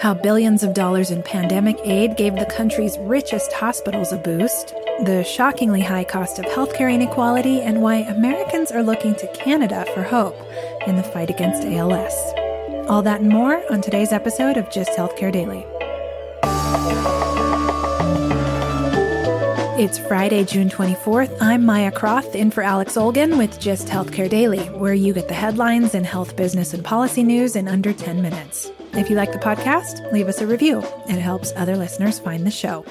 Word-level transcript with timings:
how 0.00 0.14
billions 0.14 0.62
of 0.62 0.74
dollars 0.74 1.10
in 1.10 1.22
pandemic 1.22 1.78
aid 1.84 2.16
gave 2.16 2.34
the 2.34 2.46
country's 2.46 2.98
richest 2.98 3.52
hospitals 3.52 4.12
a 4.12 4.18
boost, 4.18 4.74
the 5.04 5.24
shockingly 5.24 5.80
high 5.80 6.04
cost 6.04 6.38
of 6.38 6.44
healthcare 6.46 6.92
inequality, 6.92 7.60
and 7.60 7.80
why 7.80 7.96
Americans 7.96 8.70
are 8.70 8.82
looking 8.82 9.14
to 9.14 9.26
Canada 9.28 9.86
for 9.94 10.02
hope 10.02 10.36
in 10.86 10.96
the 10.96 11.02
fight 11.02 11.30
against 11.30 11.64
ALS. 11.64 12.14
All 12.88 13.02
that 13.02 13.20
and 13.20 13.30
more 13.30 13.62
on 13.72 13.80
today's 13.80 14.12
episode 14.12 14.56
of 14.56 14.70
Just 14.70 14.90
Healthcare 14.90 15.32
Daily. 15.32 15.64
It's 19.76 19.98
Friday, 19.98 20.44
June 20.44 20.68
24th. 20.68 21.36
I'm 21.40 21.64
Maya 21.64 21.90
Croft 21.90 22.34
in 22.34 22.50
for 22.50 22.62
Alex 22.62 22.96
Olgin 22.96 23.38
with 23.38 23.58
Just 23.58 23.88
Healthcare 23.88 24.28
Daily, 24.28 24.64
where 24.70 24.94
you 24.94 25.12
get 25.12 25.28
the 25.28 25.34
headlines 25.34 25.94
and 25.94 26.06
health 26.06 26.36
business 26.36 26.74
and 26.74 26.84
policy 26.84 27.22
news 27.22 27.56
in 27.56 27.68
under 27.68 27.92
10 27.92 28.22
minutes. 28.22 28.70
If 28.96 29.10
you 29.10 29.16
like 29.16 29.32
the 29.32 29.38
podcast, 29.38 30.12
leave 30.12 30.28
us 30.28 30.40
a 30.40 30.46
review. 30.46 30.78
It 31.08 31.18
helps 31.18 31.52
other 31.56 31.76
listeners 31.76 32.20
find 32.20 32.46
the 32.46 32.50
show. 32.50 32.84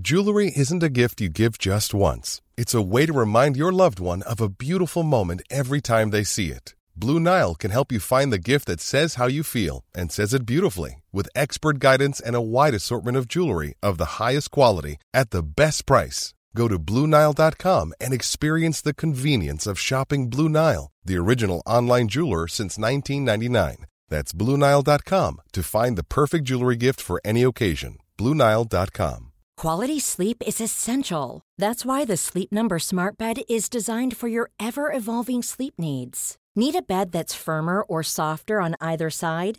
Jewelry 0.00 0.52
isn't 0.54 0.84
a 0.84 0.88
gift 0.88 1.20
you 1.20 1.28
give 1.28 1.58
just 1.58 1.92
once, 1.92 2.40
it's 2.56 2.74
a 2.74 2.82
way 2.82 3.06
to 3.06 3.12
remind 3.12 3.56
your 3.56 3.72
loved 3.72 3.98
one 3.98 4.22
of 4.22 4.40
a 4.40 4.48
beautiful 4.48 5.02
moment 5.02 5.42
every 5.50 5.80
time 5.80 6.10
they 6.10 6.22
see 6.22 6.52
it. 6.52 6.76
Blue 6.94 7.18
Nile 7.18 7.56
can 7.56 7.72
help 7.72 7.90
you 7.90 7.98
find 7.98 8.32
the 8.32 8.38
gift 8.38 8.66
that 8.66 8.80
says 8.80 9.16
how 9.16 9.26
you 9.26 9.42
feel 9.42 9.84
and 9.92 10.12
says 10.12 10.32
it 10.32 10.46
beautifully 10.46 11.02
with 11.12 11.28
expert 11.34 11.80
guidance 11.80 12.20
and 12.20 12.36
a 12.36 12.40
wide 12.40 12.74
assortment 12.74 13.16
of 13.16 13.26
jewelry 13.26 13.74
of 13.82 13.98
the 13.98 14.22
highest 14.22 14.52
quality 14.52 14.98
at 15.12 15.30
the 15.30 15.42
best 15.42 15.86
price. 15.86 16.32
Go 16.56 16.68
to 16.68 16.78
BlueNile.com 16.78 17.92
and 18.00 18.14
experience 18.14 18.80
the 18.80 18.94
convenience 18.94 19.66
of 19.66 19.78
shopping 19.78 20.30
Blue 20.30 20.48
Nile, 20.48 20.90
the 21.04 21.18
original 21.18 21.62
online 21.66 22.08
jeweler 22.08 22.48
since 22.48 22.78
1999. 22.78 23.84
That's 24.08 24.32
BlueNile.com 24.32 25.40
to 25.52 25.62
find 25.62 25.98
the 25.98 26.04
perfect 26.04 26.44
jewelry 26.44 26.76
gift 26.76 27.00
for 27.00 27.20
any 27.24 27.42
occasion. 27.42 27.98
BlueNile.com. 28.18 29.32
Quality 29.58 30.00
sleep 30.00 30.42
is 30.46 30.60
essential. 30.60 31.42
That's 31.58 31.84
why 31.84 32.04
the 32.06 32.16
Sleep 32.16 32.50
Number 32.52 32.78
Smart 32.78 33.18
Bed 33.18 33.42
is 33.48 33.68
designed 33.68 34.16
for 34.16 34.28
your 34.28 34.50
ever 34.58 34.92
evolving 34.92 35.42
sleep 35.42 35.74
needs. 35.78 36.36
Need 36.54 36.74
a 36.74 36.82
bed 36.82 37.12
that's 37.12 37.34
firmer 37.34 37.82
or 37.82 38.02
softer 38.02 38.60
on 38.62 38.76
either 38.80 39.10
side? 39.10 39.58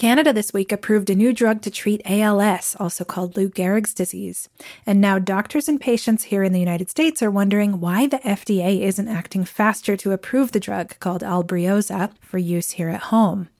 Canada 0.00 0.32
this 0.32 0.54
week 0.54 0.72
approved 0.72 1.10
a 1.10 1.14
new 1.14 1.30
drug 1.30 1.60
to 1.60 1.70
treat 1.70 2.00
ALS, 2.06 2.74
also 2.80 3.04
called 3.04 3.36
Lou 3.36 3.50
Gehrig's 3.50 3.92
disease. 3.92 4.48
And 4.86 4.98
now 4.98 5.18
doctors 5.18 5.68
and 5.68 5.78
patients 5.78 6.24
here 6.24 6.42
in 6.42 6.54
the 6.54 6.58
United 6.58 6.88
States 6.88 7.22
are 7.22 7.30
wondering 7.30 7.80
why 7.80 8.06
the 8.06 8.16
FDA 8.20 8.80
isn't 8.80 9.08
acting 9.08 9.44
faster 9.44 9.98
to 9.98 10.12
approve 10.12 10.52
the 10.52 10.58
drug 10.58 10.98
called 11.00 11.20
Albrioza 11.20 12.12
for 12.22 12.38
use 12.38 12.70
here 12.70 12.88
at 12.88 13.12
home. 13.12 13.50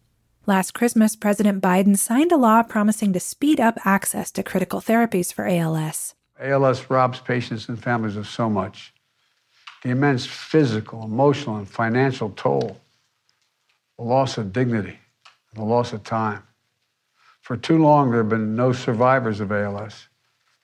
Last 0.47 0.73
Christmas, 0.73 1.15
President 1.15 1.63
Biden 1.63 1.99
signed 1.99 2.33
a 2.33 2.39
law 2.39 2.63
promising 2.63 3.13
to 3.13 3.21
speed 3.21 3.61
up 3.61 3.79
access 3.85 4.31
to 4.31 4.43
critical 4.43 4.81
therapies 4.81 5.31
for 5.31 5.47
ALS. 5.47 6.15
ALS 6.41 6.89
robs 6.89 7.21
patients 7.21 7.69
and 7.69 7.79
families 7.79 8.17
of 8.17 8.27
so 8.27 8.49
much 8.49 8.95
the 9.83 9.91
immense 9.91 10.25
physical, 10.25 11.05
emotional, 11.05 11.57
and 11.57 11.69
financial 11.69 12.31
toll, 12.31 12.79
the 13.99 14.05
loss 14.05 14.39
of 14.39 14.55
dignity, 14.55 14.99
the 15.55 15.65
loss 15.65 15.93
of 15.93 16.03
time. 16.05 16.43
For 17.41 17.57
too 17.57 17.79
long, 17.79 18.11
there 18.11 18.21
have 18.21 18.29
been 18.29 18.55
no 18.55 18.73
survivors 18.73 19.41
of 19.41 19.51
ALS, 19.51 20.09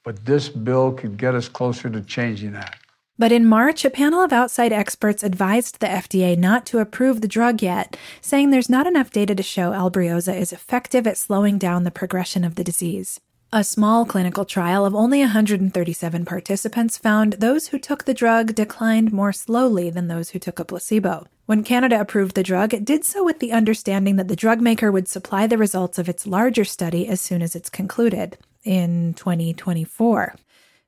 but 0.05 0.25
this 0.25 0.49
bill 0.49 0.93
could 0.93 1.17
get 1.17 1.35
us 1.35 1.49
closer 1.49 1.91
to 1.91 2.01
changing 2.01 2.53
that. 2.53 2.79
But 3.19 3.33
in 3.33 3.47
March, 3.47 3.85
a 3.85 3.91
panel 3.91 4.21
of 4.21 4.33
outside 4.33 4.73
experts 4.73 5.23
advised 5.23 5.81
the 5.81 5.87
FDA 5.87 6.37
not 6.37 6.67
to 6.67 6.81
approve 6.81 7.23
the 7.23 7.29
drug 7.29 7.63
yet, 7.63 7.97
saying 8.21 8.51
there's 8.51 8.69
not 8.69 8.87
enough 8.87 9.11
data 9.11 9.35
to 9.35 9.43
show 9.43 9.73
Albrioza 9.73 10.37
is 10.39 10.53
effective 10.53 11.07
at 11.07 11.17
slowing 11.17 11.57
down 11.57 11.85
the 11.85 11.91
progression 11.91 12.45
of 12.45 12.57
the 12.57 12.65
disease. 12.65 13.21
A 13.57 13.65
small 13.65 14.05
clinical 14.05 14.45
trial 14.45 14.85
of 14.85 14.95
only 14.95 15.21
137 15.21 16.27
participants 16.27 16.99
found 16.99 17.33
those 17.33 17.69
who 17.69 17.79
took 17.79 18.05
the 18.05 18.13
drug 18.13 18.55
declined 18.55 19.15
more 19.15 19.33
slowly 19.33 19.89
than 19.89 20.09
those 20.09 20.29
who 20.29 20.39
took 20.39 20.59
a 20.59 20.65
placebo. 20.67 21.27
When 21.47 21.65
Canada 21.65 21.99
approved 21.99 22.35
the 22.35 22.43
drug, 22.43 22.75
it 22.75 22.85
did 22.85 23.03
so 23.03 23.25
with 23.25 23.39
the 23.39 23.53
understanding 23.53 24.17
that 24.17 24.29
the 24.29 24.37
drug 24.37 24.61
maker 24.61 24.93
would 24.93 25.09
supply 25.09 25.47
the 25.47 25.57
results 25.57 25.99
of 25.99 26.07
its 26.07 26.27
larger 26.27 26.67
study 26.67 27.09
as 27.09 27.23
soon 27.23 27.41
as 27.41 27.57
it's 27.57 27.71
concluded, 27.71 28.37
in 28.63 29.15
2024. 29.15 30.35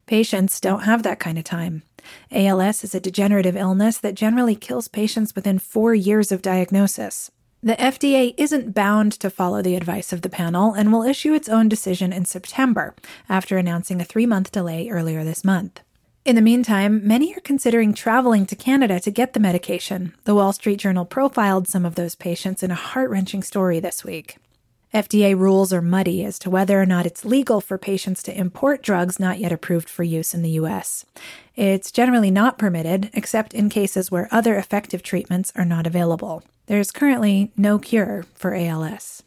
Patients 0.04 0.60
don't 0.60 0.82
have 0.82 1.04
that 1.04 1.18
kind 1.18 1.38
of 1.38 1.44
time. 1.44 1.84
ALS 2.30 2.84
is 2.84 2.94
a 2.94 3.00
degenerative 3.00 3.56
illness 3.56 3.96
that 3.96 4.14
generally 4.14 4.54
kills 4.54 4.88
patients 4.88 5.34
within 5.34 5.58
four 5.58 5.94
years 5.94 6.30
of 6.30 6.42
diagnosis. 6.42 7.30
The 7.60 7.74
FDA 7.74 8.34
isn't 8.36 8.72
bound 8.72 9.10
to 9.14 9.30
follow 9.30 9.62
the 9.62 9.74
advice 9.74 10.12
of 10.12 10.22
the 10.22 10.28
panel 10.28 10.74
and 10.74 10.92
will 10.92 11.02
issue 11.02 11.34
its 11.34 11.48
own 11.48 11.68
decision 11.68 12.12
in 12.12 12.24
September, 12.24 12.94
after 13.28 13.58
announcing 13.58 14.00
a 14.00 14.04
three 14.04 14.26
month 14.26 14.52
delay 14.52 14.88
earlier 14.88 15.24
this 15.24 15.44
month. 15.44 15.80
In 16.24 16.36
the 16.36 16.42
meantime, 16.42 17.04
many 17.04 17.34
are 17.34 17.40
considering 17.40 17.94
traveling 17.94 18.46
to 18.46 18.54
Canada 18.54 19.00
to 19.00 19.10
get 19.10 19.32
the 19.32 19.40
medication. 19.40 20.14
The 20.22 20.36
Wall 20.36 20.52
Street 20.52 20.78
Journal 20.78 21.04
profiled 21.04 21.66
some 21.66 21.84
of 21.84 21.96
those 21.96 22.14
patients 22.14 22.62
in 22.62 22.70
a 22.70 22.76
heart 22.76 23.10
wrenching 23.10 23.42
story 23.42 23.80
this 23.80 24.04
week. 24.04 24.36
FDA 24.92 25.36
rules 25.36 25.72
are 25.72 25.82
muddy 25.82 26.24
as 26.24 26.38
to 26.38 26.48
whether 26.48 26.80
or 26.80 26.86
not 26.86 27.04
it's 27.04 27.24
legal 27.24 27.60
for 27.60 27.76
patients 27.76 28.22
to 28.22 28.38
import 28.38 28.82
drugs 28.82 29.20
not 29.20 29.38
yet 29.38 29.52
approved 29.52 29.88
for 29.88 30.02
use 30.02 30.32
in 30.32 30.42
the 30.42 30.50
U.S. 30.50 31.04
It's 31.56 31.92
generally 31.92 32.30
not 32.30 32.56
permitted, 32.56 33.10
except 33.12 33.52
in 33.52 33.68
cases 33.68 34.10
where 34.10 34.28
other 34.30 34.56
effective 34.56 35.02
treatments 35.02 35.52
are 35.54 35.64
not 35.66 35.86
available. 35.86 36.42
There's 36.66 36.90
currently 36.90 37.52
no 37.56 37.78
cure 37.78 38.24
for 38.34 38.54
ALS. 38.54 39.22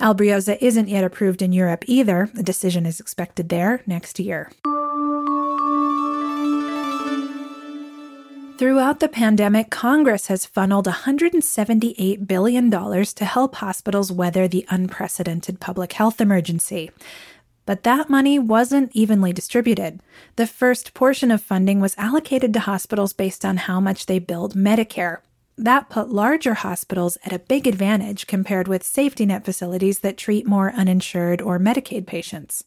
Albrioza 0.00 0.56
isn't 0.60 0.88
yet 0.88 1.04
approved 1.04 1.42
in 1.42 1.52
Europe 1.52 1.84
either. 1.86 2.30
A 2.38 2.42
decision 2.42 2.86
is 2.86 2.98
expected 2.98 3.50
there 3.50 3.82
next 3.86 4.18
year. 4.18 4.50
Throughout 8.62 9.00
the 9.00 9.08
pandemic, 9.08 9.70
Congress 9.70 10.28
has 10.28 10.46
funneled 10.46 10.86
$178 10.86 12.28
billion 12.28 12.70
to 12.70 13.24
help 13.24 13.56
hospitals 13.56 14.12
weather 14.12 14.46
the 14.46 14.64
unprecedented 14.68 15.58
public 15.58 15.94
health 15.94 16.20
emergency. 16.20 16.92
But 17.66 17.82
that 17.82 18.08
money 18.08 18.38
wasn't 18.38 18.94
evenly 18.94 19.32
distributed. 19.32 19.98
The 20.36 20.46
first 20.46 20.94
portion 20.94 21.32
of 21.32 21.42
funding 21.42 21.80
was 21.80 21.96
allocated 21.98 22.52
to 22.52 22.60
hospitals 22.60 23.12
based 23.12 23.44
on 23.44 23.56
how 23.56 23.80
much 23.80 24.06
they 24.06 24.20
billed 24.20 24.54
Medicare. 24.54 25.22
That 25.58 25.90
put 25.90 26.10
larger 26.10 26.54
hospitals 26.54 27.18
at 27.24 27.32
a 27.32 27.40
big 27.40 27.66
advantage 27.66 28.28
compared 28.28 28.68
with 28.68 28.84
safety 28.84 29.26
net 29.26 29.44
facilities 29.44 29.98
that 29.98 30.16
treat 30.16 30.46
more 30.46 30.70
uninsured 30.70 31.42
or 31.42 31.58
Medicaid 31.58 32.06
patients. 32.06 32.62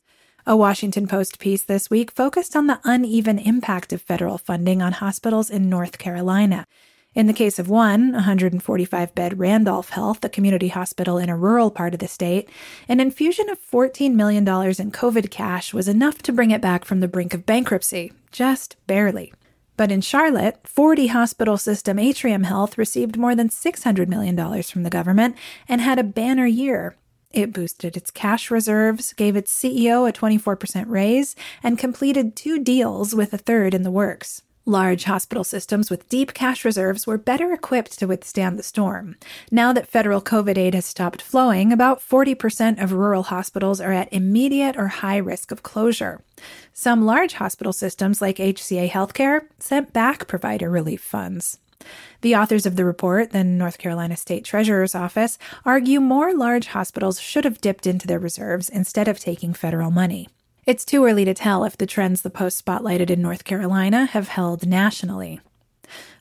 A 0.47 0.56
Washington 0.56 1.07
Post 1.07 1.39
piece 1.39 1.63
this 1.63 1.89
week 1.89 2.11
focused 2.11 2.56
on 2.56 2.67
the 2.67 2.79
uneven 2.83 3.39
impact 3.39 3.91
of 3.91 4.03
federal 4.03 4.38
funding 4.38 4.79
on 4.79 4.91
hospitals 4.91 5.50
in 5.50 5.72
North 5.72 5.97
Carolina. 5.97 6.68
In 7.15 7.25
the 7.25 7.33
case 7.33 7.57
of 7.57 7.68
one, 7.68 8.12
145 8.12 9.15
bed 9.15 9.39
Randolph 9.39 9.89
Health, 9.89 10.24
a 10.24 10.30
community 10.30 10.68
hospital 10.68 11.18
in 11.18 11.30
a 11.30 11.36
rural 11.36 11.71
part 11.71 11.95
of 11.95 12.00
the 12.00 12.07
state, 12.07 12.47
an 12.88 13.00
infusion 13.00 13.50
of 13.50 13.57
$14 13.59 14.13
million 14.13 14.44
in 14.44 14.92
COVID 14.92 15.31
cash 15.31 15.74
was 15.74 15.88
enough 15.88 16.19
to 16.21 16.31
bring 16.31 16.51
it 16.51 16.62
back 16.62 16.86
from 16.86 17.00
the 17.00 17.07
brink 17.07 17.33
of 17.33 17.47
bankruptcy, 17.47 18.13
just 18.31 18.75
barely. 18.86 19.33
But 19.77 19.92
in 19.92 20.01
Charlotte, 20.01 20.59
40 20.68 21.07
hospital 21.07 21.57
system 21.57 21.97
Atrium 21.97 22.44
Health 22.44 22.77
received 22.77 23.18
more 23.18 23.33
than 23.33 23.50
$600 23.50 24.07
million 24.07 24.62
from 24.62 24.83
the 24.83 24.92
government 24.92 25.38
and 25.68 25.81
had 25.81 25.97
a 25.97 26.03
banner 26.03 26.45
year, 26.45 26.95
it 27.35 27.53
boosted 27.53 27.97
its 27.97 28.11
cash 28.11 28.49
reserves, 28.49 29.13
gave 29.13 29.35
its 29.35 29.53
CEO 29.53 30.07
a 30.07 30.13
24% 30.13 30.85
raise, 30.87 31.35
and 31.61 31.77
completed 31.77 32.35
two 32.35 32.59
deals 32.59 33.13
with 33.13 33.33
a 33.33 33.37
third 33.37 33.73
in 33.73 33.83
the 33.83 33.91
works. 33.91 34.41
Large 34.67 35.03
hospital 35.03 35.43
systems 35.43 35.91
with 35.91 36.09
deep 36.09 36.33
cash 36.33 36.65
reserves 36.65 37.05
were 37.05 37.19
better 37.19 37.53
equipped 37.53 37.99
to 37.99 38.07
withstand 38.07 38.57
the 38.57 38.63
storm. 38.63 39.15
Now 39.51 39.71
that 39.73 39.87
federal 39.87 40.23
COVID 40.23 40.57
aid 40.57 40.73
has 40.73 40.87
stopped 40.87 41.21
flowing, 41.21 41.71
about 41.71 41.99
40% 41.99 42.81
of 42.81 42.91
rural 42.91 43.23
hospitals 43.23 43.79
are 43.79 43.93
at 43.93 44.11
immediate 44.11 44.75
or 44.75 44.87
high 44.87 45.17
risk 45.17 45.51
of 45.51 45.61
closure. 45.61 46.23
Some 46.73 47.05
large 47.05 47.33
hospital 47.33 47.73
systems, 47.73 48.23
like 48.23 48.37
HCA 48.37 48.89
Healthcare, 48.89 49.41
sent 49.59 49.93
back 49.93 50.27
provider 50.27 50.71
relief 50.71 51.01
funds. 51.01 51.59
The 52.22 52.36
authors 52.36 52.66
of 52.66 52.75
the 52.75 52.86
report, 52.86 53.31
the 53.31 53.44
North 53.44 53.77
Carolina 53.77 54.16
State 54.16 54.45
Treasurer's 54.45 54.95
Office, 54.95 55.38
argue 55.63 56.00
more 56.00 56.33
large 56.33 56.68
hospitals 56.68 57.19
should 57.19 57.44
have 57.44 57.62
dipped 57.62 57.86
into 57.86 58.07
their 58.07 58.19
reserves 58.19 58.69
instead 58.69 59.07
of 59.07 59.19
taking 59.19 59.54
federal 59.54 59.92
money. 59.92 60.30
It's 60.66 60.86
too 60.86 61.06
early 61.06 61.25
to 61.25 61.33
tell 61.33 61.63
if 61.63 61.77
the 61.77 61.86
trends 61.86 62.24
the 62.24 62.31
Post 62.31 62.66
spotlighted 62.66 63.10
in 63.12 63.22
North 63.22 63.44
Carolina 63.44 64.06
have 64.06 64.30
held 64.30 64.66
nationally. 64.66 65.39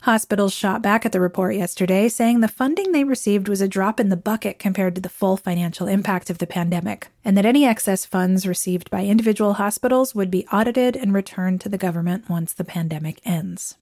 Hospitals 0.03 0.53
shot 0.53 0.83
back 0.83 1.07
at 1.07 1.13
the 1.13 1.21
report 1.21 1.55
yesterday, 1.55 2.11
saying 2.11 2.41
the 2.41 2.49
funding 2.49 2.93
they 2.93 3.05
received 3.05 3.49
was 3.49 3.63
a 3.63 3.69
drop 3.69 3.99
in 3.99 4.11
the 4.11 4.17
bucket 4.19 4.59
compared 4.59 4.95
to 4.95 5.01
the 5.01 5.09
full 5.09 5.39
financial 5.39 5.87
impact 5.87 6.29
of 6.29 6.37
the 6.37 6.47
pandemic, 6.47 7.09
and 7.25 7.39
that 7.39 7.47
any 7.47 7.65
excess 7.65 8.05
funds 8.05 8.47
received 8.47 8.91
by 8.91 9.07
individual 9.07 9.55
hospitals 9.55 10.15
would 10.15 10.31
be 10.31 10.47
audited 10.49 10.95
and 10.95 11.15
returned 11.15 11.63
to 11.63 11.71
the 11.71 11.79
government 11.79 12.29
once 12.29 12.53
the 12.53 12.65
pandemic 12.65 13.19
ends. 13.25 13.77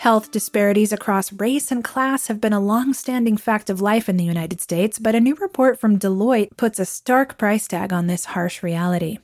Health 0.00 0.30
disparities 0.30 0.94
across 0.94 1.30
race 1.30 1.70
and 1.70 1.84
class 1.84 2.28
have 2.28 2.40
been 2.40 2.54
a 2.54 2.58
long 2.58 2.94
standing 2.94 3.36
fact 3.36 3.68
of 3.68 3.82
life 3.82 4.08
in 4.08 4.16
the 4.16 4.24
United 4.24 4.58
States, 4.58 4.98
but 4.98 5.14
a 5.14 5.20
new 5.20 5.34
report 5.34 5.78
from 5.78 5.98
Deloitte 5.98 6.56
puts 6.56 6.78
a 6.78 6.86
stark 6.86 7.36
price 7.36 7.68
tag 7.68 7.92
on 7.92 8.06
this 8.06 8.24
harsh 8.24 8.62
reality. 8.62 9.18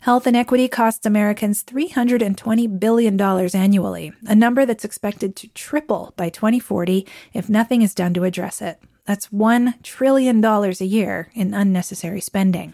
Health 0.00 0.26
inequity 0.26 0.68
costs 0.68 1.04
Americans 1.04 1.62
$320 1.62 2.80
billion 2.80 3.20
annually, 3.20 4.14
a 4.26 4.34
number 4.34 4.64
that's 4.64 4.86
expected 4.86 5.36
to 5.36 5.48
triple 5.48 6.14
by 6.16 6.30
2040 6.30 7.06
if 7.34 7.50
nothing 7.50 7.82
is 7.82 7.94
done 7.94 8.14
to 8.14 8.24
address 8.24 8.62
it. 8.62 8.80
That's 9.04 9.28
$1 9.28 9.82
trillion 9.82 10.42
a 10.42 10.70
year 10.82 11.28
in 11.34 11.52
unnecessary 11.52 12.22
spending. 12.22 12.72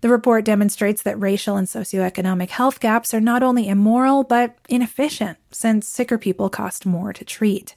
The 0.00 0.08
report 0.08 0.46
demonstrates 0.46 1.02
that 1.02 1.20
racial 1.20 1.56
and 1.56 1.66
socioeconomic 1.66 2.48
health 2.48 2.80
gaps 2.80 3.12
are 3.12 3.20
not 3.20 3.42
only 3.42 3.68
immoral, 3.68 4.24
but 4.24 4.56
inefficient, 4.68 5.36
since 5.50 5.86
sicker 5.86 6.16
people 6.16 6.48
cost 6.48 6.86
more 6.86 7.12
to 7.12 7.24
treat. 7.24 7.76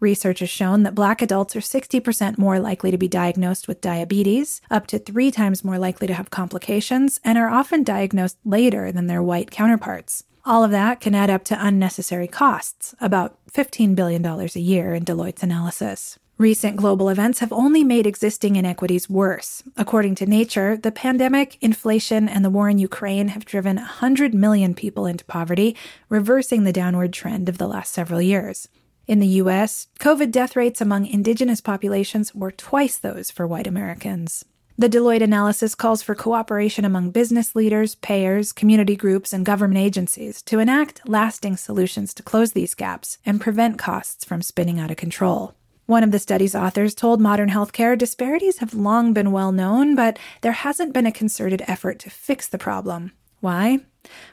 Research 0.00 0.40
has 0.40 0.50
shown 0.50 0.82
that 0.82 0.94
black 0.94 1.22
adults 1.22 1.54
are 1.54 1.60
60% 1.60 2.38
more 2.38 2.58
likely 2.58 2.90
to 2.90 2.98
be 2.98 3.06
diagnosed 3.06 3.68
with 3.68 3.82
diabetes, 3.82 4.60
up 4.70 4.86
to 4.88 4.98
three 4.98 5.30
times 5.30 5.62
more 5.62 5.78
likely 5.78 6.06
to 6.06 6.14
have 6.14 6.30
complications, 6.30 7.20
and 7.22 7.38
are 7.38 7.50
often 7.50 7.84
diagnosed 7.84 8.38
later 8.44 8.90
than 8.90 9.06
their 9.06 9.22
white 9.22 9.50
counterparts. 9.50 10.24
All 10.44 10.64
of 10.64 10.70
that 10.70 11.00
can 11.00 11.14
add 11.14 11.30
up 11.30 11.44
to 11.44 11.66
unnecessary 11.66 12.26
costs, 12.26 12.94
about 13.00 13.36
$15 13.52 13.94
billion 13.94 14.24
a 14.24 14.46
year 14.58 14.94
in 14.94 15.04
Deloitte's 15.04 15.42
analysis. 15.42 16.18
Recent 16.40 16.76
global 16.76 17.10
events 17.10 17.40
have 17.40 17.52
only 17.52 17.84
made 17.84 18.06
existing 18.06 18.56
inequities 18.56 19.10
worse. 19.10 19.62
According 19.76 20.14
to 20.14 20.24
Nature, 20.24 20.74
the 20.74 20.90
pandemic, 20.90 21.58
inflation, 21.60 22.30
and 22.30 22.42
the 22.42 22.48
war 22.48 22.70
in 22.70 22.78
Ukraine 22.78 23.28
have 23.28 23.44
driven 23.44 23.76
100 23.76 24.32
million 24.32 24.72
people 24.72 25.04
into 25.04 25.22
poverty, 25.26 25.76
reversing 26.08 26.64
the 26.64 26.72
downward 26.72 27.12
trend 27.12 27.50
of 27.50 27.58
the 27.58 27.68
last 27.68 27.92
several 27.92 28.22
years. 28.22 28.68
In 29.06 29.18
the 29.18 29.36
US, 29.42 29.88
COVID 29.98 30.30
death 30.30 30.56
rates 30.56 30.80
among 30.80 31.04
indigenous 31.04 31.60
populations 31.60 32.34
were 32.34 32.50
twice 32.50 32.96
those 32.96 33.30
for 33.30 33.46
white 33.46 33.66
Americans. 33.66 34.46
The 34.78 34.88
Deloitte 34.88 35.22
analysis 35.22 35.74
calls 35.74 36.02
for 36.02 36.14
cooperation 36.14 36.86
among 36.86 37.10
business 37.10 37.54
leaders, 37.54 37.96
payers, 37.96 38.52
community 38.52 38.96
groups, 38.96 39.34
and 39.34 39.44
government 39.44 39.80
agencies 39.80 40.40
to 40.44 40.58
enact 40.58 41.06
lasting 41.06 41.58
solutions 41.58 42.14
to 42.14 42.22
close 42.22 42.52
these 42.52 42.74
gaps 42.74 43.18
and 43.26 43.42
prevent 43.42 43.76
costs 43.76 44.24
from 44.24 44.40
spinning 44.40 44.80
out 44.80 44.90
of 44.90 44.96
control. 44.96 45.54
One 45.90 46.04
of 46.04 46.12
the 46.12 46.20
study's 46.20 46.54
authors 46.54 46.94
told 46.94 47.20
Modern 47.20 47.50
Healthcare 47.50 47.98
disparities 47.98 48.58
have 48.58 48.74
long 48.74 49.12
been 49.12 49.32
well 49.32 49.50
known, 49.50 49.96
but 49.96 50.20
there 50.40 50.52
hasn't 50.52 50.92
been 50.92 51.04
a 51.04 51.10
concerted 51.10 51.64
effort 51.66 51.98
to 51.98 52.10
fix 52.10 52.46
the 52.46 52.58
problem. 52.58 53.10
Why? 53.40 53.80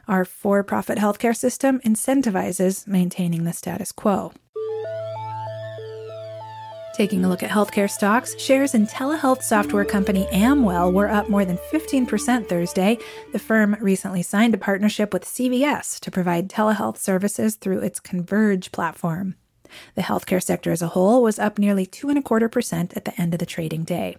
Our 0.08 0.24
for 0.24 0.62
profit 0.62 1.00
healthcare 1.00 1.36
system 1.36 1.80
incentivizes 1.80 2.86
maintaining 2.86 3.46
the 3.46 3.54
status 3.54 3.92
quo. 3.92 4.34
Taking 6.94 7.26
a 7.26 7.28
look 7.28 7.42
at 7.42 7.50
healthcare 7.50 7.90
stocks, 7.90 8.40
shares 8.40 8.76
in 8.76 8.86
telehealth 8.86 9.42
software 9.42 9.84
company 9.84 10.28
Amwell 10.32 10.92
were 10.92 11.10
up 11.10 11.28
more 11.28 11.44
than 11.44 11.58
15% 11.72 12.48
Thursday. 12.48 13.00
The 13.34 13.40
firm 13.40 13.76
recently 13.82 14.22
signed 14.22 14.54
a 14.54 14.60
partnership 14.60 15.12
with 15.12 15.26
CVS 15.26 16.00
to 16.02 16.12
provide 16.12 16.50
telehealth 16.50 16.98
services 16.98 17.56
through 17.56 17.80
its 17.80 18.00
Converge 18.00 18.72
platform. 18.72 19.34
The 19.96 20.04
healthcare 20.04 20.42
sector 20.42 20.72
as 20.72 20.82
a 20.82 20.90
whole 20.90 21.22
was 21.24 21.40
up 21.40 21.58
nearly 21.58 21.86
two 21.86 22.10
and 22.10 22.18
a 22.18 22.22
quarter 22.22 22.50
percent 22.50 22.94
at 22.96 23.06
the 23.06 23.20
end 23.20 23.34
of 23.34 23.40
the 23.40 23.46
trading 23.46 23.84
day. 23.84 24.18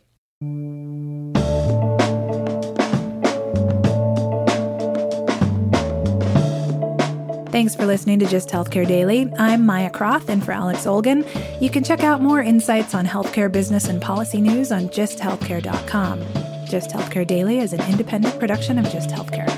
Thanks 7.51 7.75
for 7.75 7.87
listening 7.87 8.19
to 8.21 8.27
Just 8.27 8.51
Healthcare 8.51 8.87
Daily. 8.87 9.33
I'm 9.39 9.67
Maya 9.67 9.91
Croth, 9.91 10.29
and 10.29 10.45
for 10.45 10.53
Alex 10.53 10.87
Olgin. 10.87 11.27
You 11.61 11.71
can 11.71 11.83
check 11.83 12.05
out 12.05 12.21
more 12.21 12.41
insights 12.41 12.95
on 12.95 13.07
healthcare 13.07 13.51
business 13.51 13.89
and 13.89 14.01
policy 14.01 14.41
news 14.41 14.71
on 14.71 14.89
justhealthcare.com. 14.91 16.21
Just 16.67 16.91
Healthcare 16.91 17.27
Daily 17.27 17.59
is 17.59 17.73
an 17.73 17.81
independent 17.91 18.39
production 18.39 18.79
of 18.79 18.85
Just 18.93 19.11
Healthcare. 19.11 19.58